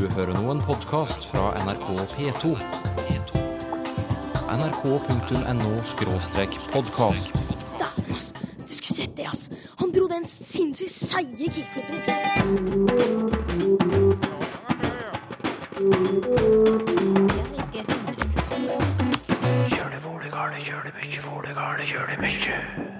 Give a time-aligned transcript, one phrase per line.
[0.00, 2.56] Du hører nå en podkast fra NRK P2.
[4.48, 7.28] nrk.no-podkast.
[7.82, 8.32] Dæven, ass.
[8.32, 9.50] Du skulle sett det, ass.
[9.78, 12.20] Han dro den sinnssykt seige kickflipen, ikke sant?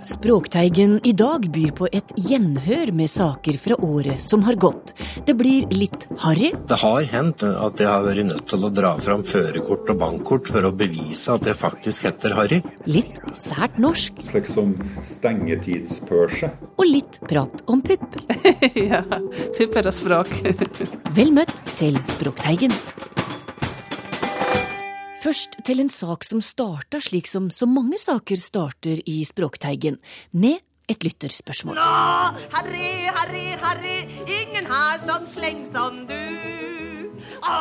[0.00, 4.94] Språkteigen i dag byr på et gjenhør med saker fra året som har gått.
[5.28, 8.94] Det blir litt harry, Det har hendt at jeg har vært nødt til å dra
[8.96, 12.62] fram førerkort og bankkort for å bevise at jeg faktisk heter Harry.
[12.86, 14.74] litt sært norsk slik som
[15.06, 16.50] stengetidspørse.
[16.78, 18.16] og litt prat om pupp.
[18.90, 19.04] ja,
[19.58, 20.32] pupper og språk.
[21.12, 22.72] Vel møtt til Språkteigen.
[25.20, 29.98] Først til en sak som starta slik som så mange saker starter i Språkteigen,
[30.32, 31.76] med et lytterspørsmål.
[31.76, 31.88] Nå,
[32.54, 36.16] herre, herre, herre, ingen har sånn sleng som du.
[37.44, 37.52] Å,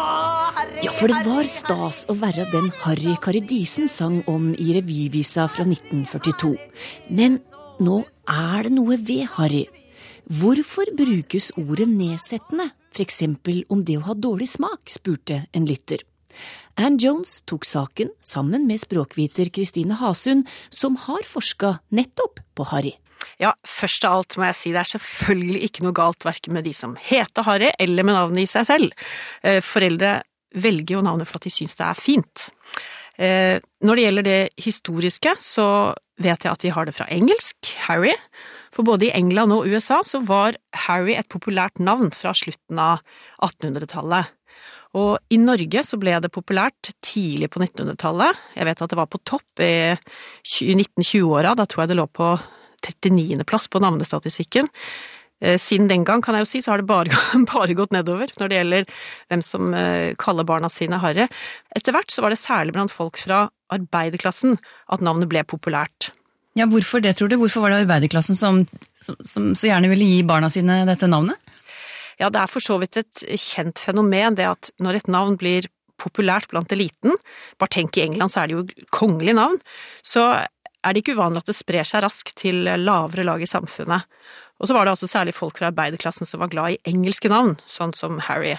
[0.56, 5.50] herre, Ja, for det var stas å være den Harry Karidisen sang om i revyvisa
[5.52, 6.56] fra 1942.
[7.12, 7.42] Men
[7.84, 9.66] nå er det noe ved Harry.
[10.30, 16.08] Hvorfor brukes ordet nedsettende, for eksempel om det å ha dårlig smak, spurte en lytter.
[16.80, 22.94] Ann Jones tok saken sammen med språkviter Kristine Hasund, som har forska nettopp på Harry.
[23.40, 26.64] Ja, først av alt må jeg si det er selvfølgelig ikke noe galt verken med
[26.68, 28.96] de som heter Harry, eller med navnet i seg selv.
[29.44, 30.22] Eh, Foreldre
[30.56, 32.48] velger jo navnet for at de syns det er fint.
[33.20, 35.68] Eh, Når det gjelder det historiske, så
[36.20, 38.16] vet jeg at vi har det fra engelsk, Harry.
[38.72, 40.56] For både i England og USA så var
[40.88, 43.04] Harry et populært navn fra slutten av
[43.44, 44.32] 1800-tallet.
[44.98, 48.40] Og i Norge så ble det populært tidlig på 1900-tallet.
[48.58, 52.32] Jeg vet at det var på topp i 1920-åra, da tror jeg det lå på
[52.82, 53.44] 39.
[53.46, 54.70] plass på navnestatistikken.
[55.42, 57.14] Eh, Siden den gang, kan jeg jo si, så har det bare,
[57.54, 58.90] bare gått nedover når det gjelder
[59.30, 61.28] hvem som eh, kaller barna sine Harry.
[61.76, 64.58] Etter hvert så var det særlig blant folk fra arbeiderklassen
[64.90, 66.10] at navnet ble populært.
[66.58, 67.38] Ja, Hvorfor det, tror du?
[67.40, 68.64] Hvorfor var det arbeiderklassen som,
[69.00, 71.38] som, som så gjerne ville gi barna sine dette navnet?
[72.20, 75.70] Ja, det er for så vidt et kjent fenomen, det at når et navn blir
[76.00, 77.18] populært blant eliten,
[77.60, 79.60] bare tenk i England så er det jo kongelig navn,
[80.06, 84.08] så er det ikke uvanlig at det sprer seg raskt til lavere lag i samfunnet.
[84.60, 87.56] Og så var det altså særlig folk fra arbeiderklassen som var glad i engelske navn,
[87.68, 88.58] sånn som Harry.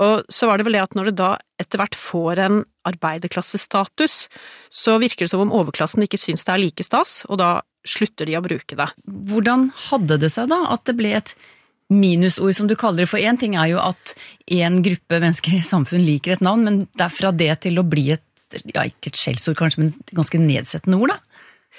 [0.00, 4.14] Og så var det vel det at når det da etter hvert får en arbeiderklassestatus,
[4.72, 7.50] så virker det som om overklassen ikke syns det er like stas, og da
[7.88, 8.88] slutter de å bruke det.
[9.04, 11.34] Hvordan hadde det seg da at det ble et
[11.92, 13.10] minusord, som du kaller det?
[13.12, 14.14] For én ting er jo at
[14.52, 17.86] én gruppe mennesker i samfunn liker et navn, men det er fra det til å
[17.86, 18.24] bli et,
[18.74, 21.20] ja ikke et skjellsord kanskje, men et ganske nedsettende ord, da?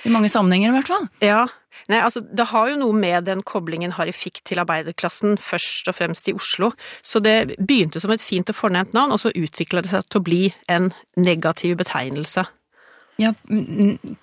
[0.04, 1.06] I mange sammenhenger i hvert fall.
[1.24, 1.44] Ja,
[1.92, 5.98] Nei, altså det har jo noe med den koblingen Harry fikk til arbeiderklassen, først og
[5.98, 6.72] fremst i Oslo.
[7.04, 10.22] Så det begynte som et fint og fornemt navn, og så utvikla det seg til
[10.22, 12.46] å bli en negativ betegnelse.
[13.22, 13.34] Ja,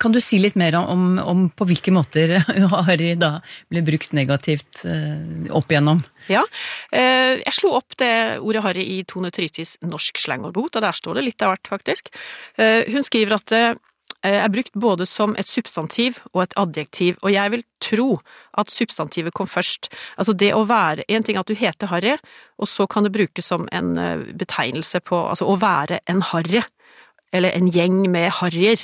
[0.02, 2.40] kan du si litt mer om, om på hvilke måter
[2.88, 3.36] Harry da
[3.70, 6.00] ble brukt negativt eh, opp igjennom?
[6.30, 6.42] Ja,
[6.90, 11.20] eh, jeg slo opp det ordet Harry i Tone Trytis norsk slangordbok, og der står
[11.20, 12.10] det litt av hvert, faktisk.
[12.58, 13.62] Eh, hun skriver at det
[14.26, 18.08] er brukt både som et substantiv og et adjektiv, og jeg vil tro
[18.60, 19.88] at substantivet kom først.
[20.20, 22.18] Altså det å være En ting er at du heter Harry,
[22.60, 23.94] og så kan det brukes som en
[24.36, 26.60] betegnelse på Altså å være en harry.
[27.32, 28.82] Eller en gjeng med harrier.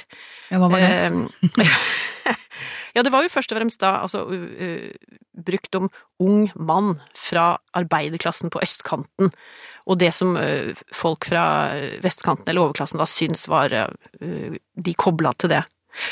[0.50, 1.62] Ja, hva var det?
[2.94, 4.90] ja, det var jo først og fremst da altså uh,
[5.46, 5.88] brukt om
[6.22, 9.32] ung mann fra arbeiderklassen på østkanten,
[9.86, 11.46] og det som uh, folk fra
[12.04, 15.64] vestkanten eller overklassen da syns var uh, De kobla til det.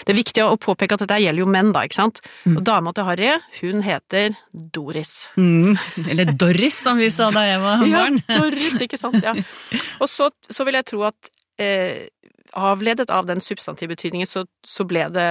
[0.04, 2.20] Det er viktig å påpeke at dette gjelder jo menn, da, ikke sant.
[2.44, 2.58] Mm.
[2.58, 3.30] Og dama til Harry,
[3.60, 5.14] hun heter Doris.
[5.36, 5.76] Mm,
[6.08, 8.20] eller Doris, som vi sa da jeg var barn.
[8.24, 9.20] Ja, Doris, ikke sant.
[9.24, 9.36] Ja.
[10.02, 12.08] Og så, så vil jeg tro at eh,
[12.54, 15.28] avledet av den substantivbetydningen, så, så ble det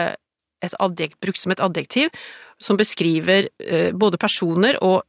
[0.63, 2.11] et adjekt, brukt som et adjektiv
[2.63, 5.01] som beskriver eh, både personer og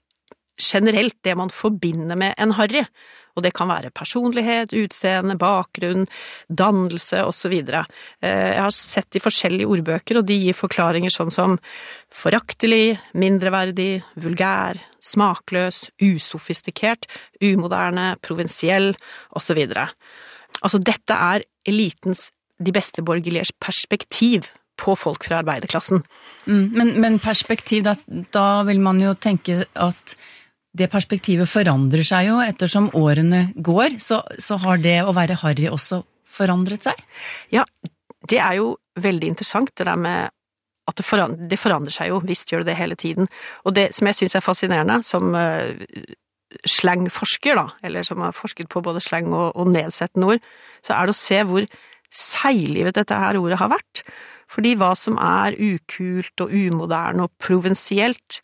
[0.58, 2.84] generelt det man forbinder med en harry.
[3.34, 6.06] Og det kan være personlighet, utseende, bakgrunn,
[6.46, 7.55] dannelse osv.
[7.55, 7.82] Eh,
[8.22, 11.56] jeg har sett de forskjellige ordbøker, og de gir forklaringer sånn som
[12.14, 17.11] foraktelig, mindreverdig, vulgær, smakløs, usofistikert,
[17.43, 18.93] umoderne, provinsiell
[19.34, 19.64] osv.
[20.62, 22.28] Altså, dette er elitens,
[22.62, 24.46] de beste borgerliges perspektiv
[24.78, 26.02] på folk fra arbeiderklassen.
[26.46, 27.96] Mm, men, men perspektiv, da,
[28.34, 30.14] da vil man jo tenke at
[30.74, 33.98] det perspektivet forandrer seg jo ettersom årene går.
[34.02, 36.02] Så, så har det å være harry også
[36.34, 37.04] forandret seg?
[37.54, 37.66] Ja,
[38.30, 40.34] det er jo veldig interessant, det der med
[40.84, 43.30] at det forandrer, det forandrer seg jo, visst gjør det det hele tiden.
[43.64, 45.30] Og det som jeg syns er fascinerende, som,
[46.68, 50.46] slangforsker, da, eller som har forsket på både slang og, og nedsettende ord,
[50.84, 51.66] så er det å se hvor
[52.14, 54.04] seiglivet dette her ordet har vært.
[54.54, 58.40] Fordi hva som er ukult og umoderne og provinsielt,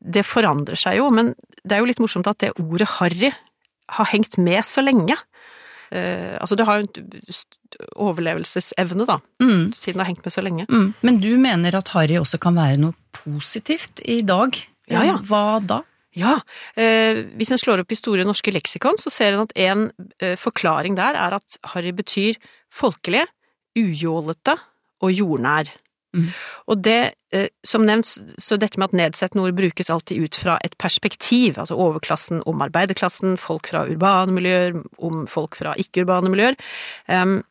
[0.00, 3.30] det forandrer seg jo, men det er jo litt morsomt at det ordet harry
[3.96, 5.14] har hengt med så lenge.
[5.94, 7.36] Uh, altså det har jo en
[8.06, 9.72] overlevelsesevne, da, Mm.
[9.72, 10.66] siden det har hengt med så lenge.
[10.68, 10.94] Mm.
[11.02, 14.56] Men du mener at harry også kan være noe positivt i dag?
[14.90, 15.16] Ja, ja.
[15.18, 15.82] Hva da?
[16.16, 16.38] Ja,
[16.80, 19.88] eh, hvis en slår opp i Store norske leksikon, så ser en at en
[20.24, 22.38] eh, forklaring der er at harry betyr
[22.72, 23.26] folkelig,
[23.76, 24.56] ujålete
[25.04, 25.68] og jordnær.
[26.16, 26.30] Mm.
[26.72, 27.00] Og det,
[27.36, 28.08] eh, som nevnt,
[28.40, 32.64] så dette med at nedsettende ord brukes alltid ut fra et perspektiv, altså overklassen om
[32.64, 36.56] arbeiderklassen, folk fra urbane miljøer, om folk fra ikke-urbane miljøer.
[37.12, 37.42] Em,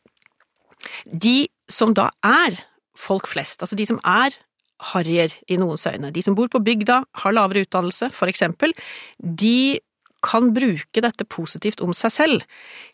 [1.06, 2.58] de som da er
[2.98, 4.34] folk flest, altså de som er
[4.92, 8.74] harrier i noens øyne, de som bor på bygda, har lavere utdannelse, for eksempel,
[9.20, 9.78] de
[10.26, 12.46] kan bruke dette positivt om seg selv.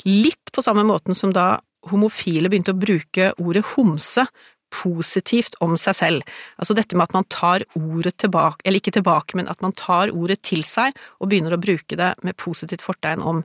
[0.06, 4.26] Litt på samme måten som da homofile begynte å bruke ordet homse
[4.73, 6.34] positivt om seg selv.
[6.56, 10.12] Altså dette med at man tar ordet tilbake, eller ikke tilbake, men at man tar
[10.14, 13.43] ordet til seg og begynner å bruke det med positivt fortegn om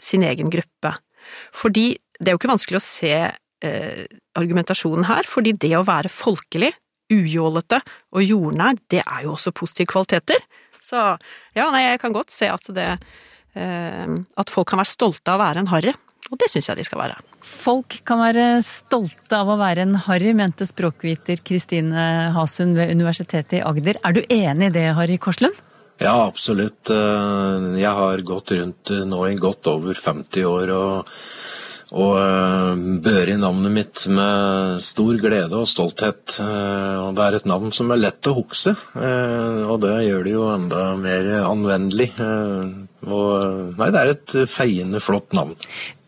[0.00, 0.94] sin egen gruppe.
[1.56, 4.04] Fordi det er jo ikke vanskelig å se eh,
[4.40, 6.72] argumentasjonen her, fordi det å være folkelig,
[7.10, 7.80] ujålete
[8.14, 10.42] og jordnær, det er jo også positive kvaliteter.
[10.80, 10.96] Så
[11.56, 12.86] ja, nei, jeg kan godt se at det
[13.54, 15.92] eh, At folk kan være stolte av å være en harry.
[16.30, 17.16] Og det syns jeg de skal være.
[17.42, 23.58] Folk kan være stolte av å være en harry, mente språkviter Kristine Hasund ved Universitetet
[23.58, 23.98] i Agder.
[24.06, 25.58] Er du enig i det, Harry Korslund?
[26.00, 26.88] Ja, absolutt.
[26.88, 31.10] Eh, Jeg har gått rundt nå i godt over 50 år og,
[31.90, 36.36] og eh, børi navnet mitt med stor glede og stolthet.
[36.38, 40.26] Eh, Og det er et navn som er lett å huske, eh, og det gjør
[40.26, 42.12] det jo enda mer anvendelig.
[43.10, 45.56] Og nei, det er et feiende flott navn.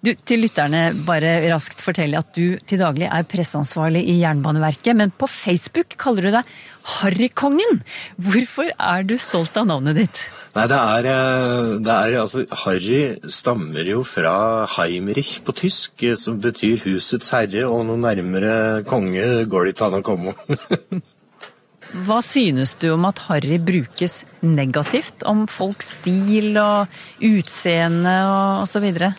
[0.02, 5.12] Du, til lytterne bare raskt fortelle at du til daglig er presseansvarlig i Jernbaneverket, men
[5.14, 6.56] på Facebook kaller du deg
[6.96, 7.78] Harrykongen.
[8.18, 10.24] Hvorfor er du stolt av navnet ditt?
[10.56, 12.98] Nei, det er, eh, det er altså Harry
[13.30, 19.46] stammer jo fra Heimrich på tysk, eh, som betyr husets herre, og noe nærmere konge
[19.46, 20.34] går det ikke an å komme.
[22.08, 26.88] Hva synes du om at harry brukes negativt om folks stil og
[27.22, 29.14] utseende og så videre?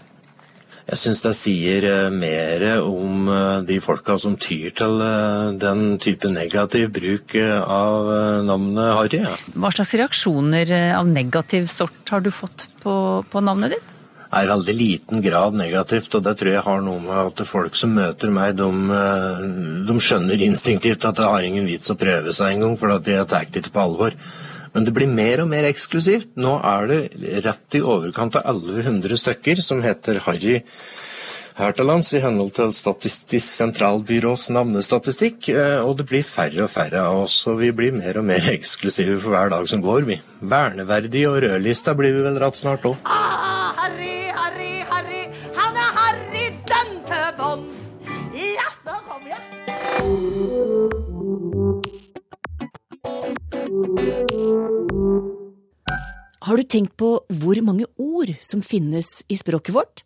[0.84, 5.96] Jeg syns det sier eh, mer om eh, de folka som tyr til eh, den
[6.04, 8.12] type negativ bruk av
[8.44, 9.22] navnet Harry.
[9.24, 9.38] Ja.
[9.56, 12.96] Hva slags reaksjoner av negativ sort har du fått på,
[13.32, 13.90] på navnet ditt?
[14.34, 17.76] er i veldig liten grad negativt, og det tror jeg har noe med at folk
[17.78, 18.70] som møter meg, de,
[19.86, 23.46] de skjønner instinktivt at det har ingen vits å prøve seg engang, for de tar
[23.46, 24.18] det ikke på alvor.
[24.74, 26.34] Men det blir mer og mer eksklusivt.
[26.42, 27.00] Nå er det
[27.46, 30.62] rett i overkant av 1100 stykker som heter Harry
[31.58, 36.72] her til lands, i henhold til Statistisk sentralbyrås navnestatistikk, eh, og det blir færre og
[36.74, 40.08] færre av oss, og vi blir mer og mer eksklusive for hver dag som går,
[40.10, 40.20] vi.
[40.42, 42.98] Verneverdig og rødlista blir vi vel rett snart òg.
[43.06, 45.24] Ah, Harry, Harry, Harry,
[45.60, 47.00] han er Harry den.
[48.34, 51.03] Ja, da kommer jeg.
[56.44, 57.10] Har du tenkt på
[57.40, 60.04] hvor mange ord som finnes i språket vårt?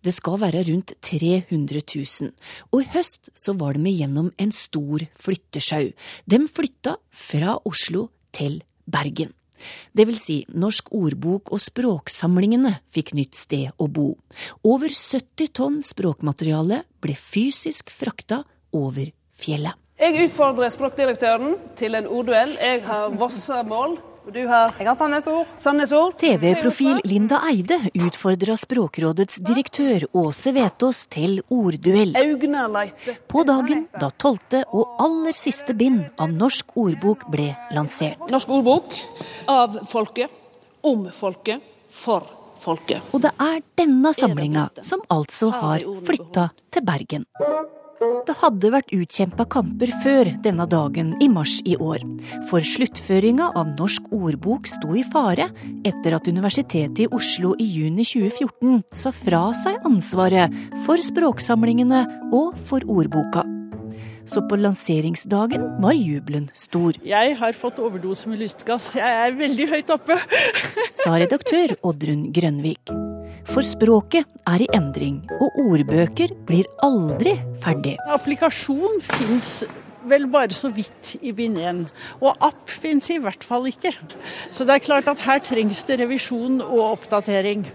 [0.00, 2.30] Det skal være rundt 300 000,
[2.72, 5.90] og i høst så var de igjennom en stor flyttesjau.
[6.24, 9.34] De flytta fra Oslo til Bergen.
[9.92, 14.14] Det vil si, Norsk ordbok og språksamlingene fikk nytt sted å bo.
[14.64, 19.76] Over 70 tonn språkmateriale ble fysisk frakta over fjellet.
[20.00, 22.54] Jeg utfordrer språkdirektøren til en ordduell.
[22.56, 25.48] Jeg har Vossamål, og du har Jeg har Sandnesord.
[25.60, 26.14] Sandnesord.
[26.22, 27.76] TV-profil Linda Eide
[28.06, 32.16] utfordra Språkrådets direktør Åse Vetås til ordduell.
[33.28, 38.24] På dagen da tolvte og aller siste bind av Norsk ordbok ble lansert.
[38.32, 38.96] Norsk ordbok
[39.52, 40.32] av folket,
[40.80, 41.60] om folket,
[41.92, 42.24] for
[42.64, 43.04] folket.
[43.12, 47.28] Og det er denne samlinga som altså har flytta til Bergen.
[48.00, 52.00] Det hadde vært utkjempa kamper før denne dagen i mars i år.
[52.48, 55.50] For sluttføringa av Norsk ordbok sto i fare
[55.84, 62.56] etter at Universitetet i Oslo i juni 2014 sa fra seg ansvaret for språksamlingene og
[62.70, 63.44] for ordboka.
[64.30, 68.94] Så på lanseringsdagen var jubelen stor, Jeg har fått overdose med lystgass.
[68.96, 70.16] Jeg er veldig høyt oppe.
[71.02, 73.09] sa redaktør Oddrun Grønvik.
[73.48, 77.96] For språket er i endring, og ordbøker blir aldri ferdig.
[78.12, 79.62] Applikasjon fins
[80.08, 81.84] vel bare så vidt i bind én.
[82.20, 83.92] Og app fins i hvert fall ikke.
[84.50, 87.66] Så det er klart at her trengs det revisjon og oppdatering.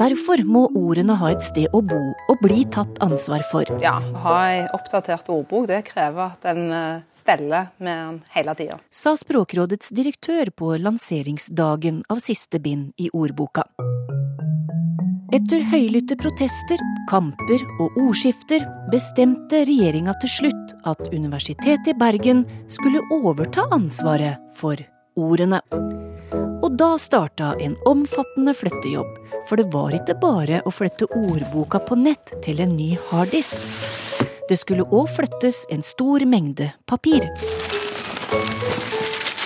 [0.00, 1.98] Derfor må ordene ha et sted å bo
[2.32, 3.68] og bli tatt ansvar for.
[3.84, 8.78] Ja, ha ei oppdatert ordbok det krever at en eh, steller med den hele tida.
[8.88, 13.66] Sa Språkrådets direktør på lanseringsdagen av siste bind i ordboka.
[15.36, 16.80] Etter høylytte protester,
[17.12, 24.80] kamper og ordskifter bestemte regjeringa til slutt at Universitetet i Bergen skulle overta ansvaret for
[25.20, 25.60] ordene.
[26.70, 29.16] Og da starta en omfattende flyttejobb,
[29.48, 33.58] for det var ikke bare å flytte ordboka på nett til en ny harddisk.
[34.46, 37.26] Det skulle òg flyttes en stor mengde papir.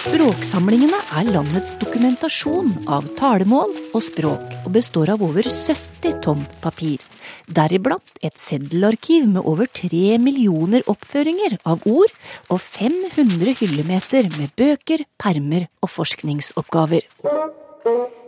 [0.05, 7.01] Språksamlingene er landets dokumentasjon av talemål og språk, og består av over 70 tonn papir.
[7.49, 12.13] Deriblant et seddelarkiv med over 3 millioner oppføringer av ord,
[12.53, 17.09] og 500 hyllemeter med bøker, permer og forskningsoppgaver.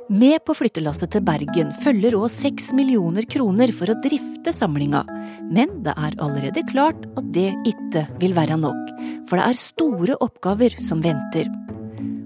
[0.08, 5.04] Med på flyttelasset til Bergen følger òg seks millioner kroner for å drifte samlinga,
[5.44, 8.96] men det er allerede klart at det ikke vil være nok,
[9.28, 11.50] for det er store oppgaver som venter.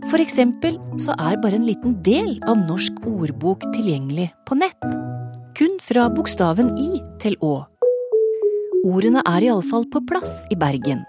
[0.09, 4.87] For eksempel så er bare en liten del av Norsk ordbok tilgjengelig på nett.
[5.59, 7.67] Kun fra bokstaven I til Å.
[8.89, 11.03] Ordene er iallfall på plass i Bergen.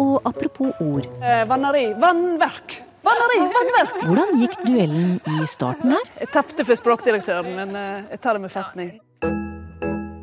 [0.00, 1.92] Og apropos ord, Eh, vanneri.
[2.00, 2.80] Vannverk.
[3.04, 3.94] Vanneri, vannverk!
[4.06, 6.04] hvordan gikk duellen i starten her?
[6.20, 8.92] Jeg tapte for språkdirektøren, men eh, jeg tar det med fatning.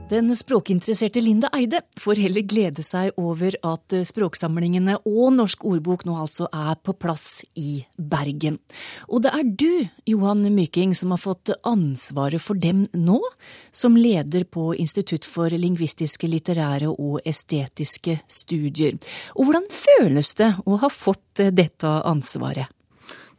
[0.09, 6.15] Den språkinteresserte Linda Eide får heller glede seg over at språksamlingene og Norsk ordbok nå
[6.17, 8.57] altså er på plass i Bergen.
[9.05, 13.19] Og det er du, Johan Myking, som har fått ansvaret for dem nå,
[13.69, 18.97] som leder på Institutt for lingvistiske, litterære og estetiske studier.
[19.37, 22.73] Og hvordan føles det å ha fått dette ansvaret?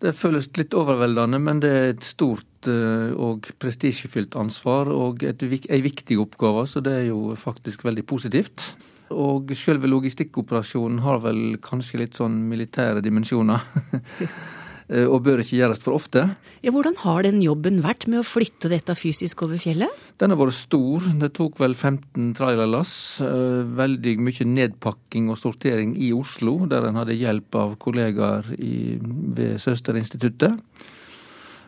[0.01, 5.45] Det føles litt overveldende, men det er et stort eh, og prestisjefylt ansvar og et,
[5.45, 8.71] ei viktig oppgave, så det er jo faktisk veldig positivt.
[9.11, 13.67] Og selve logistikkoperasjonen har vel kanskje litt sånn militære dimensjoner.
[14.91, 16.25] Eh, og bør ikke gjøres for ofte.
[16.67, 19.91] Ja, hvordan har den jobben vært med å flytte dette fysisk over fjellet?
[20.19, 21.05] Den har vært stor.
[21.21, 23.21] Det tok vel 15 trailerlass.
[23.23, 28.99] eh, Veldig mye nedpakking og sortering i Oslo, der en hadde hjelp av kollegaer i,
[29.01, 30.59] ved Søsterinstituttet.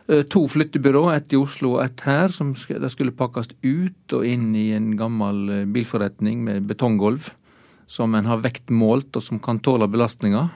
[0.09, 4.53] Eh, To flyttebyrå, ett i Oslo og ett her, som skulle pakkes ut og inn
[4.53, 7.31] i en gammel bilforretning med betonggulv,
[7.87, 10.49] som en har vektmålt og som kan tåle belastninger.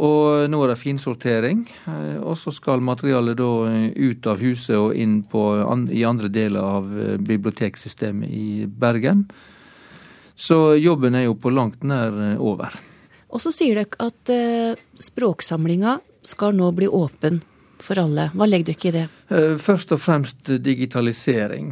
[0.00, 3.50] Og nå er det finsortering, eh, og så skal materialet da
[3.92, 5.42] ut av huset og inn på,
[5.92, 9.26] i andre deler av eh, biblioteksystemet i Bergen.
[10.40, 12.78] Så jobben er jo på langt nær eh, over.
[13.30, 14.30] Og så sier dere at
[14.98, 17.36] språksamlinga skal nå bli åpen
[17.80, 18.24] for alle.
[18.34, 19.04] Hva legger dere i det?
[19.62, 21.70] Først og fremst digitalisering.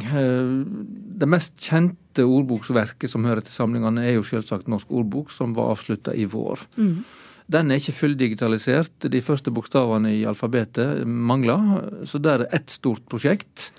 [1.19, 5.73] Det mest kjente ordboksverket som hører til samlingene, er jo selvsagt Norsk ordbok, som var
[5.73, 6.63] avslutta i vår.
[6.79, 7.03] Mm.
[7.49, 9.09] Den er ikke fulldigitalisert.
[9.09, 12.05] De første bokstavene i alfabetet mangler.
[12.05, 13.71] Så det er ett stort prosjekt.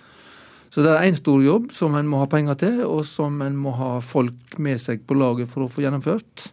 [0.70, 3.56] Så det er én stor jobb som en må ha penger til, og som en
[3.58, 6.50] må ha folk med seg på laget for å få gjennomført.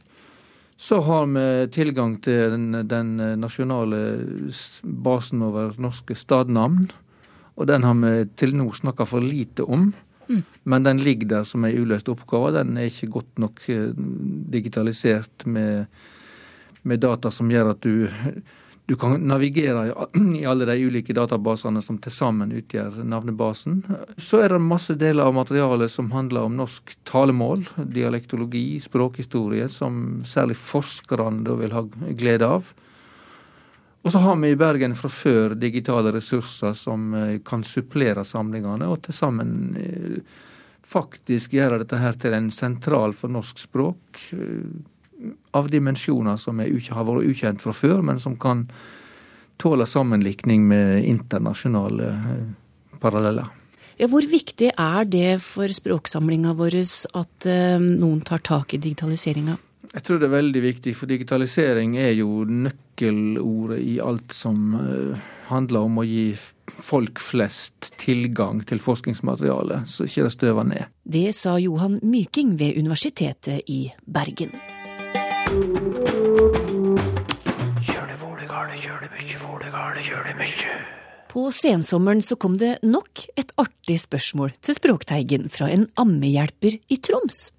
[0.78, 4.02] Så har vi tilgang til den, den nasjonale
[4.84, 6.86] basen over norske stadnavn.
[7.58, 9.90] Og den har vi til nå snakka for lite om.
[10.64, 12.54] Men den ligger der som ei uløst oppgave.
[12.58, 13.90] Den er ikke godt nok eh,
[14.54, 15.88] digitalisert med,
[16.88, 18.08] med data som gjør at du,
[18.88, 19.90] du kan navigere
[20.40, 23.82] i, alle de ulike databasene som til sammen utgjør navnebasen.
[24.16, 30.22] Så er det masse deler av materialet som handler om norsk talemål, dialektologi, språkhistorie, som
[30.26, 32.74] særlig forskerne vil ha glede av.
[34.08, 38.88] Og så har vi i Bergen fra før digitale ressurser som eh, kan supplere samlingene,
[38.88, 39.50] og til sammen
[39.82, 40.22] eh,
[40.88, 44.78] faktisk gjøre dette her til en sentral for norsk språk eh,
[45.58, 48.68] av dimensjoner som er, har vært ukjent fra før, men som kan
[49.58, 53.48] tåle sammenlikning med internasjonale eh, paralleller.
[53.98, 59.58] Ja, hvor viktig er det for språksamlinga vår at eh, noen tar tak i digitaliseringa?
[59.88, 65.28] Jeg tror det er veldig viktig, for digitalisering er jo nøkkelordet i alt som eh,
[65.50, 66.28] handler om å gi
[66.68, 70.92] folk flest tilgang til forskningsmateriale, så ikke det støver ned.
[71.08, 74.54] Det sa Johan Myking ved Universitetet i Bergen.
[81.38, 86.98] På sensommeren så kom det nok et artig spørsmål til Språkteigen fra en ammehjelper i
[86.98, 87.52] Troms.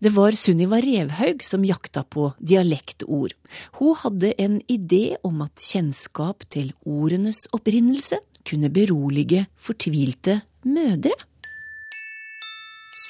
[0.00, 3.34] Det var Sunniva Revhaug som jakta på dialektord.
[3.76, 11.12] Hun hadde en idé om at kjennskap til ordenes opprinnelse kunne berolige fortvilte mødre.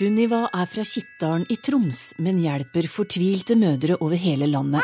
[0.00, 4.80] Sunniva er fra Kittdalen i Troms, men hjelper fortvilte mødre over hele landet.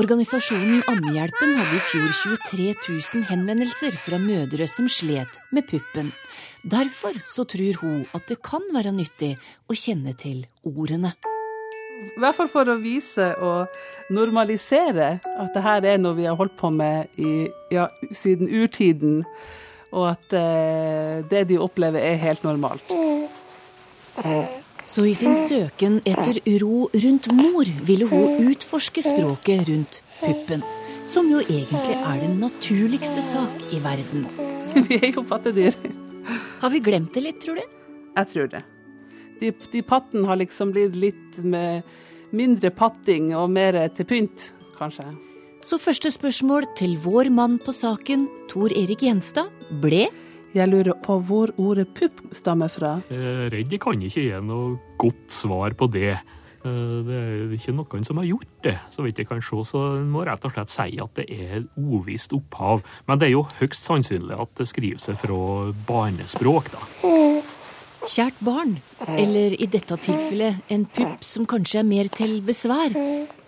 [0.00, 6.08] Organisasjonen Ammehjelpen hadde i fjor 23 000 henvendelser fra mødre som slet med puppen.
[6.64, 9.34] Derfor så tror hun at det kan være nyttig
[9.68, 11.12] å kjenne til ordene.
[12.16, 13.76] I hvert fall for å vise og
[14.16, 19.20] normalisere at det her er noe vi har holdt på med i, ja, siden urtiden,
[19.92, 22.96] og at eh, det de opplever er helt normalt.
[24.86, 30.62] Så i sin søken etter ro rundt mor ville hun utforske språket rundt puppen,
[31.10, 34.24] som jo egentlig er den naturligste sak i verden.
[34.88, 35.74] Vi er jo pattedyr.
[36.60, 37.62] Har vi glemt det litt, tror du?
[38.16, 38.62] Jeg tror det.
[39.40, 41.86] De, de pattene har liksom blitt litt med
[42.34, 45.06] mindre patting og mer til pynt, kanskje.
[45.64, 50.06] Så første spørsmål til vår mann på saken, Tor Erik Gjenstad, ble
[50.56, 52.94] Jeg lurer på hvor ordet pupp stammer fra.
[53.12, 56.14] Jeg er redd jeg kan ikke gi noe godt svar på det.
[56.64, 59.82] Eh, Det er ikke noen som har gjort det, så vidt jeg kan se, så
[59.98, 62.82] en må rett og slett si at det er uvisst opphav.
[63.06, 65.38] Men det er jo høyst sannsynlig at det skriver seg fra
[65.86, 66.80] barnespråk, da.
[68.06, 68.76] Kjært barn,
[69.18, 72.94] eller i dette tilfellet en pupp som kanskje er mer til besvær.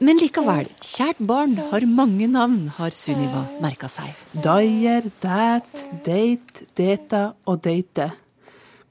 [0.02, 4.10] Men likevel, kjært barn har mange navn, har Sunniva merka seg.
[4.34, 8.10] Dyer, dæt, deit, deta og deite.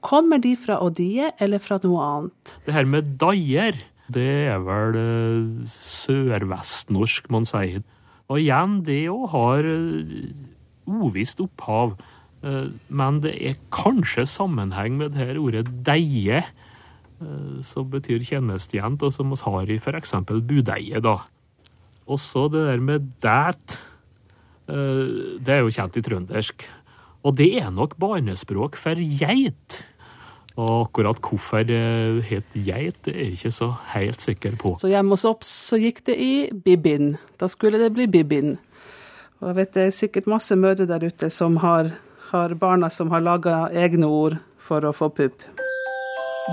[0.04, 2.54] Kommer de fra Odie eller fra noe annet?
[2.66, 7.82] Det her med dyer, det er vel eh, sørvestnorsk man sier.
[8.28, 10.30] Og igjen, det òg har eh,
[10.88, 11.98] uvisst opphav.
[12.42, 16.44] Eh, Men det er kanskje sammenheng med det her ordet deie,
[17.20, 20.14] eh, som betyr tjenestejente, og som vi har i f.eks.
[20.26, 21.18] budeie, da.
[22.08, 23.78] Også det der med dæt,
[24.68, 26.68] eh, det er jo kjent i trøndersk.
[27.24, 29.84] Og det er nok barnespråk for geit.
[30.58, 34.74] Og akkurat hvorfor det het geit, er jeg ikke så helt sikker på.
[34.80, 37.16] Så hjemme hos oss så gikk det i Bibin.
[37.38, 38.56] Da skulle det bli Bibin.
[39.38, 41.92] Og jeg vet det er sikkert masse mødre der ute som har,
[42.30, 45.42] har barna som har laga egne ord for å få pupp.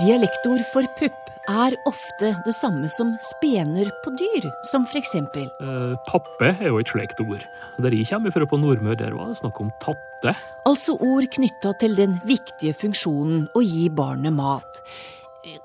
[0.02, 6.50] Dialektord for pupp er ofte det samme som spener på dyr, som eksempel Eh, Tappe
[6.52, 7.44] er jo et slikt ord.
[7.78, 10.34] Der jeg kommer fra på Nordmøre, der var det snakk om tatte.
[10.66, 14.82] Altså ord knytta til den viktige funksjonen å gi barnet mat.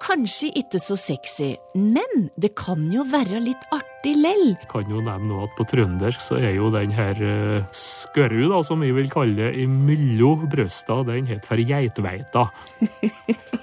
[0.04, 4.56] Kanskje ikke så sexy, men det kan jo være litt artig lell.
[4.72, 8.82] Kan jo nevne at på trøndersk så er jo den her uh, skørru, da, som
[8.82, 12.50] jeg vil kalle det, imellom brøsta, den het for geitveita.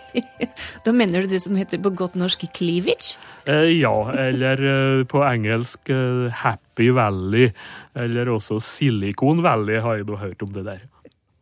[0.84, 3.18] Da mener du det som heter på godt norsk cleavage?
[3.48, 7.50] Eh, ja, eller eh, på engelsk eh, Happy Valley,
[7.98, 10.84] eller også Silicon Valley, har jeg da hørt om det der.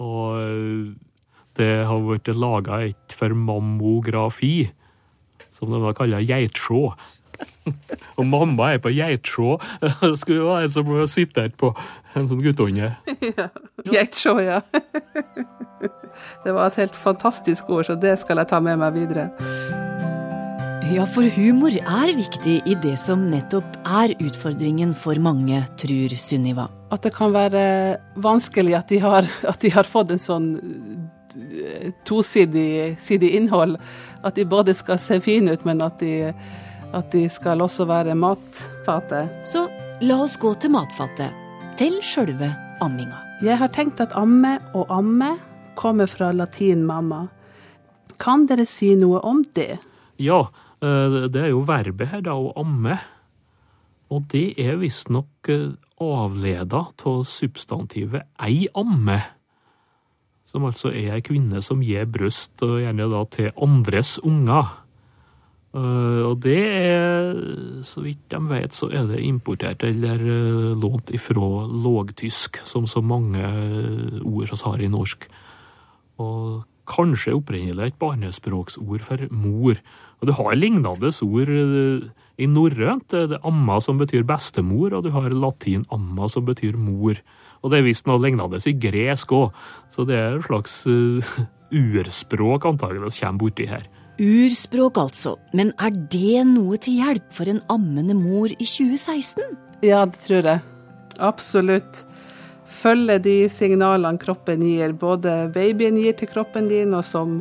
[0.03, 0.95] Og eh,
[1.57, 4.69] det har blitt laga et for mammografi,
[5.53, 6.83] som de da kaller geitsjå.
[8.17, 9.57] Og mamma er på geitsjå.
[9.83, 11.73] Det skulle jo være en som sitter på
[12.17, 12.95] en sånn guttunge.
[13.37, 13.49] Ja.
[13.85, 14.63] Geitsjå, ja.
[16.47, 19.27] Det var et helt fantastisk ord, så det skal jeg ta med meg videre.
[20.87, 26.69] Ja, for humor er viktig i det som nettopp er utfordringen for mange, tror Sunniva.
[26.95, 27.65] At det kan være
[28.23, 30.49] vanskelig at de har, at de har fått en sånn
[32.07, 33.77] tosidig innhold.
[34.25, 36.31] At de både skal se fine ut, men at de,
[36.95, 39.31] at de skal også være matfatet.
[39.47, 39.67] Så
[40.05, 41.35] la oss gå til matfatet.
[41.81, 42.53] Til sjølve
[42.85, 43.19] amminga.
[43.45, 45.35] Jeg har tenkt at amme og amme
[45.77, 47.27] kommer fra latin mamma.
[48.23, 49.77] Kan dere si noe om det?
[50.17, 50.47] Ja,
[50.81, 52.97] eh, det er jo verbet her, da, å amme.
[54.09, 59.21] Og det er visstnok eh, avleda av substantivet ei amme.
[60.47, 64.86] Som altså er ei kvinne som gir bryst, og gjerne da til andres unger.
[65.77, 67.35] Eh, Og det er,
[67.85, 73.03] så vidt de vet, så er det importert eller eh, lånt ifra lågtysk, som så
[73.05, 75.29] mange eh, ord vi har i norsk.
[76.23, 79.81] Og kanskje opprinnelig et barnespråksord for mor.
[80.21, 81.51] Og du har lignende ord
[82.39, 83.11] i norrønt.
[83.11, 87.19] Det er amma som betyr bestemor, og du har latin amma som betyr mor.
[87.61, 89.53] Og det er visst noe lignende i gresk òg,
[89.91, 90.87] så det er et slags
[91.83, 93.85] urspråk antageligvis kommer borti her.
[94.23, 95.37] Urspråk, altså.
[95.57, 99.57] Men er det noe til hjelp for en ammende mor i 2016?
[99.85, 100.63] Ja, det tror jeg.
[101.21, 102.05] Absolutt.
[102.67, 107.41] Følge de signalene kroppen gir, både babyen gir til kroppen din, og som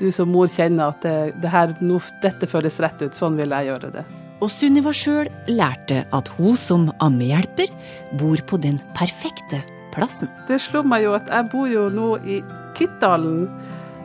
[0.00, 3.54] du som mor kjenner at det, det her, no, dette føles rett ut, sånn vil
[3.54, 4.04] jeg gjøre det.
[4.44, 7.72] Og Sunniva sjøl lærte at hun som ammehjelper
[8.20, 9.62] bor på den perfekte
[9.94, 10.28] plassen.
[10.50, 12.42] Det slo meg jo at jeg bor jo nå i
[12.76, 13.46] Kittdalen,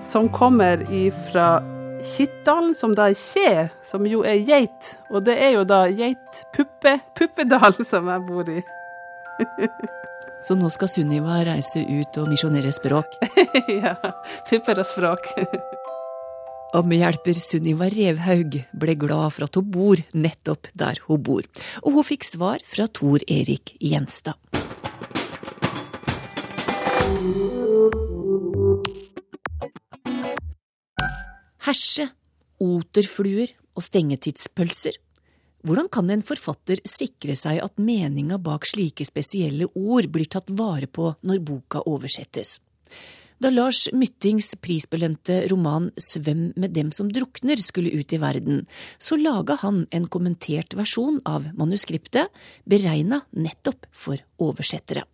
[0.02, 1.60] som kommer ifra
[2.02, 4.96] Kittdalen, som da er kje, som jo er geit.
[5.12, 8.62] Og det er jo da geitpuppe, puppedal, som jeg bor i.
[10.42, 13.14] Så nå skal Sunniva reise ut og misjonere språk.
[13.84, 13.94] ja.
[14.50, 15.30] Pupper og språk.
[16.80, 21.46] Ammehjelper Sunniva Revhaug ble glad for at hun bor nettopp der hun bor,
[21.84, 24.40] og hun fikk svar fra Tor Erik Gjenstad.
[31.62, 32.08] Herse,
[32.58, 34.95] oterfluer og stengetidspølser.
[35.62, 40.89] Hvordan kan en forfatter sikre seg at meninga bak slike spesielle ord blir tatt vare
[40.89, 42.58] på når boka oversettes?
[43.41, 48.65] Da Lars Myttings prisbelønte roman Svøm med dem som drukner skulle ut i verden,
[48.97, 52.30] så laga han en kommentert versjon av manuskriptet,
[52.65, 55.06] beregna nettopp for oversettere.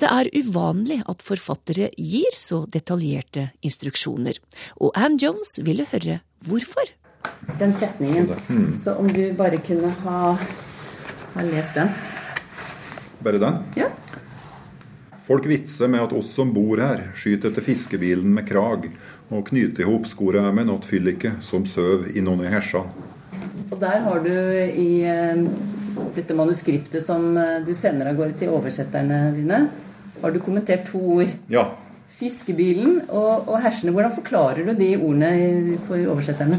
[0.00, 4.38] Det er uvanlig at forfattere gir så detaljerte instruksjoner,
[4.78, 6.94] og Anne Jones ville høre hvorfor.
[7.58, 8.30] Den setningen.
[8.78, 10.20] Så om du bare kunne ha,
[11.34, 11.90] ha lest den.
[13.24, 13.62] Bare den?
[13.76, 13.88] Ja.
[15.28, 18.86] Folk vitser med at oss som bor her, skyter etter fiskebilen med krag
[19.28, 22.86] og knyter i hop skora med nattfyllike fylliket som søv i noen i hesja.
[23.68, 25.42] Og der har du i eh,
[26.16, 29.62] dette manuskriptet som eh, du sender av gårde til oversetterne dine,
[30.18, 31.32] har du kommentert to ord.
[31.52, 31.68] Ja.
[32.18, 33.94] Fiskebilen og, og hersene.
[33.94, 36.58] Hvordan forklarer du de ordene for oversetterne?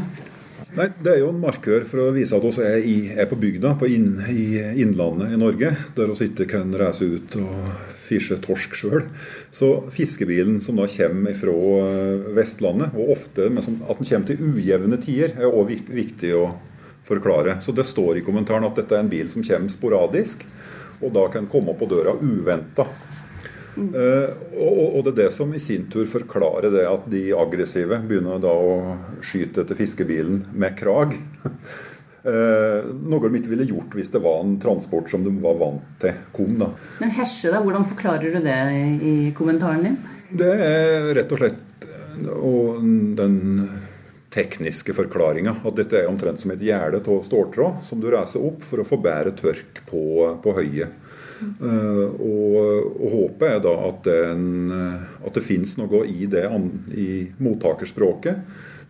[0.70, 3.74] Nei, Det er jo en markør for å vise at vi er, er på bygda,
[3.80, 4.44] på inn, i
[4.84, 7.72] Innlandet i Norge, der vi ikke kan reise ut og
[8.06, 9.04] fiske torsk sjøl.
[9.54, 11.56] Så fiskebilen som da kommer fra
[12.38, 16.44] Vestlandet, og ofte at den kommer til ujevne tider, er òg viktig å
[17.10, 17.58] forklare.
[17.64, 20.44] Så det står i kommentaren at dette er en bil som kommer sporadisk,
[21.00, 22.86] og da kan komme på døra uventa.
[23.80, 24.26] Uh,
[24.58, 28.40] og, og, det er det som i sin tur forklarer det at de aggressive begynner
[28.42, 31.14] da å skyte etter fiskebilen med krag.
[32.26, 35.86] uh, noe de ikke ville gjort hvis det var en transport som de var vant
[36.02, 36.58] til kom.
[36.60, 36.72] da.
[37.00, 37.62] Men Hesje, da?
[37.64, 38.60] Hvordan forklarer du det
[39.06, 39.98] i kommentaren din?
[40.30, 41.66] Det er rett og slett
[42.28, 42.82] og
[43.16, 43.36] den
[44.30, 45.56] tekniske forklaringa.
[45.66, 48.86] At dette er omtrent som et gjerde av ståltråd som du reiser opp for å
[48.86, 50.02] få bedre tørk på,
[50.42, 50.98] på høyet.
[51.40, 52.56] Uh, og,
[53.00, 54.74] og, håpet er da at, den,
[55.24, 56.44] at det finnes noe i det
[56.92, 57.06] i
[57.40, 58.42] mottakerspråket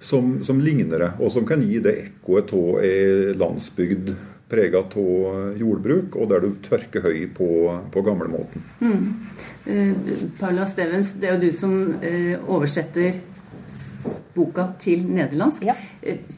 [0.03, 4.11] som, som, ligner det, og som kan gi det ekkoet av ei landsbygd
[4.50, 7.50] prega av jordbruk, og der du tørker høy på,
[7.94, 8.64] på gamlemåten.
[8.83, 9.05] Mm.
[9.70, 13.20] Uh, Paula Stevens, det er jo du som uh, oversetter
[14.35, 15.64] boka til nederlandsk.
[15.66, 15.75] Ja.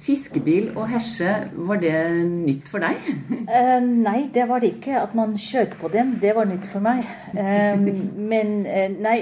[0.03, 1.35] Fiskebil og hesje',
[1.69, 1.95] var det
[2.29, 2.99] nytt for deg?
[3.57, 5.01] eh, nei, det var det ikke.
[5.03, 7.05] At man skjøt på dem, det var nytt for meg.
[7.37, 7.77] Eh,
[8.33, 9.19] men uh, nei,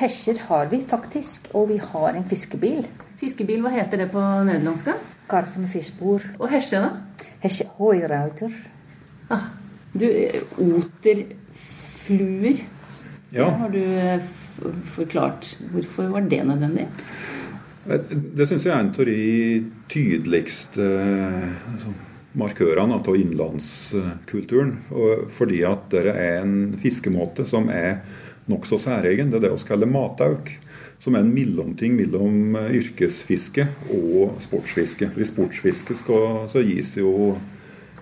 [0.00, 2.86] hesjer har vi faktisk, og vi har en fiskebil.
[3.20, 4.92] Fiskebil, hva heter det på nederlandsk?
[5.30, 6.24] Karfen fiskbord.
[6.38, 6.90] Og hesje, da?
[7.42, 8.52] Hesje Hoirauter.
[9.32, 9.48] Ah,
[9.96, 10.06] du,
[10.62, 12.56] oterfluer.
[13.32, 13.44] Ja.
[13.44, 13.82] Det har du
[14.94, 15.56] forklart.
[15.72, 16.86] Hvorfor var det nødvendig?
[17.86, 20.86] Det syns jeg er en av de tydeligste
[21.70, 21.92] altså,
[22.36, 24.72] markørene av innlandskulturen.
[25.36, 28.00] Fordi at det er en fiskemåte som er
[28.50, 29.30] nokså særegen.
[29.30, 30.50] Det er det vi kaller matauk.
[31.02, 35.10] Som er en mellomting mellom yrkesfiske og sportsfiske.
[35.12, 37.36] For i sportsfiske skal, så gis jo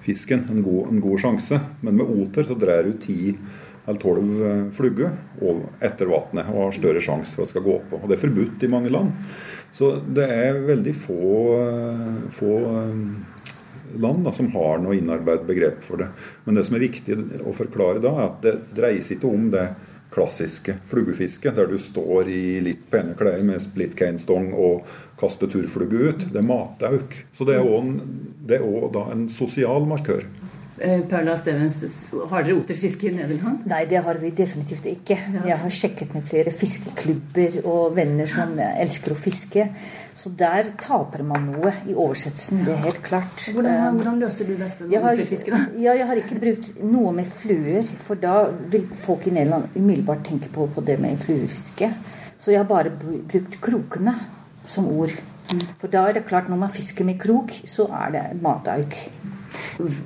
[0.04, 1.60] fisken en god, en god sjanse.
[1.84, 3.34] Men med oter så drar du ti
[3.84, 5.10] eller tolv flugger
[5.84, 7.98] etter vannet og har større sjanse for at det skal gå på.
[8.00, 9.12] Og Det er forbudt i mange land.
[9.74, 11.30] Så det er veldig få,
[12.34, 12.52] få
[13.98, 16.12] land da, som har noe innarbeidet begrep for det.
[16.44, 19.50] Men det som er viktig å forklare da, er at det dreier seg ikke om
[19.54, 19.66] det
[20.14, 24.86] klassiske fluggefisket, der du står i litt pene klær med splitcainstong og
[25.18, 26.26] kaster turflugge ut.
[26.30, 27.16] Det er matauk.
[27.34, 30.22] Så det er òg en sosial markør.
[31.10, 31.84] Paula Stevens,
[32.30, 33.62] har dere oterfiske i Nederland?
[33.70, 35.16] Nei, det har vi definitivt ikke.
[35.46, 39.68] Jeg har sjekket med flere fiskeklubber og venner som elsker å fiske.
[40.14, 42.64] Så der taper man noe i oversettelsen.
[42.66, 43.46] Det er helt klart.
[43.54, 45.62] Hvordan, hvordan løser du dette med oterfiske, da?
[45.78, 47.86] Ja, jeg har ikke brukt noe med fluer.
[48.06, 51.90] For da vil folk i Nederland umiddelbart tenke på, på det med fluefiske.
[52.38, 54.14] Så jeg har bare brukt krokene
[54.66, 55.14] som ord.
[55.80, 58.96] For da er det klart, når man fisker med krok, så er det matauk.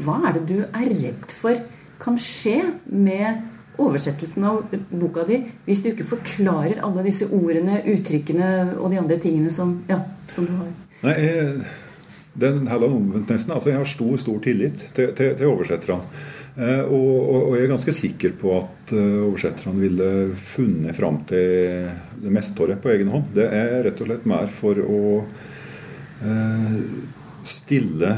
[0.05, 1.59] Hva er det du er redd for
[1.99, 2.61] kan skje
[2.95, 3.43] med
[3.79, 9.19] oversettelsen av boka di hvis du ikke forklarer alle disse ordene, uttrykkene og de andre
[9.23, 10.73] tingene som, ja, som du har?
[11.07, 11.69] Nei, jeg,
[12.39, 13.55] den heller omvendt nesten.
[13.55, 16.25] Altså, jeg har stor, stor tillit til, til, til oversetterne.
[16.59, 20.09] Eh, og, og, og, jeg er ganske sikker på at uh, oversetterne ville
[20.43, 21.87] funnet fram til
[22.23, 23.31] det meste av det på egen hånd.
[23.37, 25.01] Det er rett og slett mer for å
[26.25, 26.77] eh,
[27.49, 28.13] stille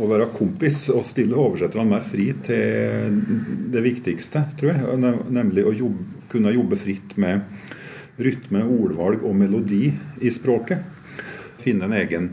[0.00, 3.18] å være kompis og stille oversetterne mer fri til
[3.72, 5.16] det viktigste, tror jeg.
[5.28, 7.44] Nemlig å jobbe, kunne jobbe fritt med
[8.20, 10.84] rytme, ordvalg og melodi i språket.
[11.60, 12.30] Finne en egen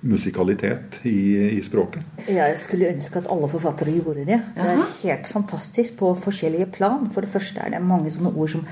[0.00, 2.04] musikalitet i, i, språket.
[2.30, 4.38] Jeg skulle ønske at alle forfattere gjorde det.
[4.54, 7.08] Det er helt fantastisk på forskjellige plan.
[7.14, 8.66] For det første er det mange sånne ord som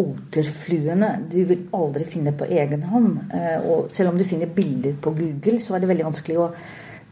[0.00, 3.18] oterfluene du vil aldri finne på egen hånd.
[3.36, 6.52] Eh, og selv om du finner bilder på Google, så er det veldig vanskelig å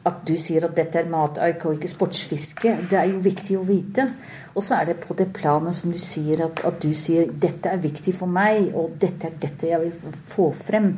[0.09, 3.64] at du sier at dette er matauk og ikke sportsfiske, det er jo viktig å
[3.66, 4.07] vite.
[4.55, 7.70] Og så er det på det planet som du sier at, at du sier dette
[7.70, 10.92] er viktig for meg, og dette er dette jeg vil få frem.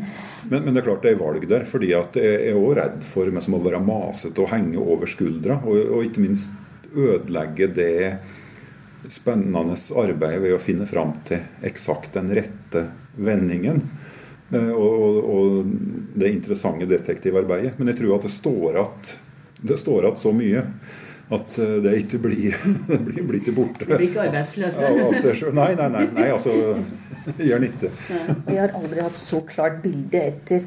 [0.49, 3.01] Men, men det er klart det er valg der, fordi at jeg er òg redd
[3.09, 6.57] for meg som å være masete og henge over skuldra, og, og ikke minst
[6.91, 7.95] ødelegge det
[9.09, 12.87] spennende arbeid ved å finne fram til eksakt den rette
[13.17, 13.83] vendingen.
[14.51, 15.75] Og, og, og,
[16.19, 17.77] det interessante detektivarbeidet.
[17.79, 19.13] Men jeg tror at det står at
[19.61, 20.65] det står at så mye
[21.31, 22.57] at eh, det ikke blir,
[22.89, 23.87] det blir, blir ikke borte.
[23.87, 25.53] Du blir ikke arbeidsløse?
[25.55, 26.55] nei, nei, nei, nei, altså
[27.51, 27.91] gjør nytte.
[27.91, 28.39] ikke.
[28.49, 30.67] jeg har aldri hatt så klart bilde etter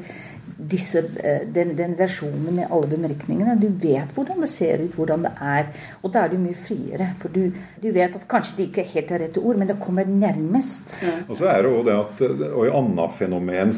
[0.56, 3.56] disse, eh, den, den, versjonen med alle bemerkningene.
[3.60, 5.70] Du vet hvordan det ser ut, hvordan det er.
[6.02, 7.10] Og da er du mye friere.
[7.20, 7.48] For du,
[7.82, 10.94] du vet at kanskje det ikke er helt er rette ord, men det kommer nærmest.
[11.02, 11.16] Ja.
[11.28, 13.74] Og så er det også det at Og i annet fenomen,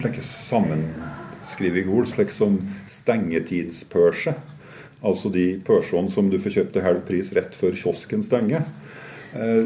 [1.57, 2.59] slike i ord, slik som
[2.93, 4.35] stengetidspørse.
[5.07, 8.67] Altså de pørsene som du får kjøpt til halv pris rett før kiosken stenger.
[9.37, 9.65] Eh,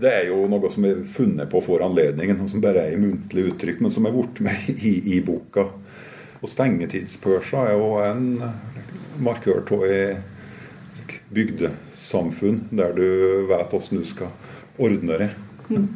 [0.00, 3.00] det er jo noe som er funnet på for anledningen, og som bare er i
[3.00, 5.68] muntlig uttrykk, men som er blitt med i, i boka.
[6.42, 8.26] Og stengetidspørsa er jo en
[9.22, 13.06] markør av et bygdesamfunn der du
[13.48, 14.30] vet hvordan du skal
[14.78, 15.30] ordne det.
[15.70, 15.88] Mm.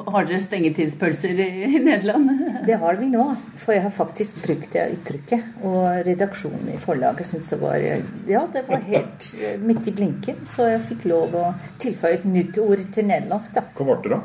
[0.00, 2.30] Har dere stengetidspølser i Nederland?
[2.66, 3.24] Det har vi nå,
[3.58, 5.60] for jeg har faktisk brukt det uttrykket.
[5.66, 7.84] Og redaksjonen i forlaget syntes det var
[8.28, 9.28] Ja, det var helt
[9.64, 11.46] midt i blinken, så jeg fikk lov å
[11.82, 13.56] tilføye et nytt ord til nederlandsk.
[13.56, 13.64] da.
[13.76, 14.20] Hva ble det, da?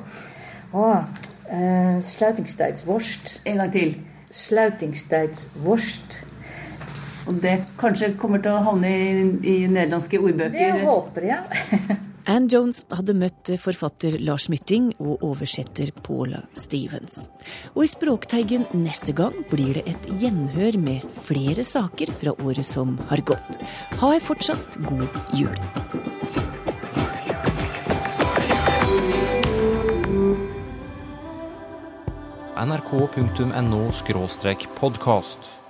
[0.75, 0.89] Å,
[1.49, 1.97] uh,
[3.45, 3.95] En gang til
[4.33, 6.23] sluitingsteidsworst.
[7.25, 10.59] Og det kanskje kommer til å havne i, i nederlandske ordbøker?
[10.59, 11.41] Det håper jeg.
[12.25, 17.27] Anne Jones hadde møtt forfatter Lars Mytting og oversetter Paula Stevens.
[17.75, 22.97] Og i Språkteigen neste gang blir det et gjenhør med flere saker fra året som
[23.11, 23.61] har gått.
[24.01, 25.53] Ha ei fortsatt god jul.
[32.55, 33.91] nrk.no
[34.79, 35.64] podkast.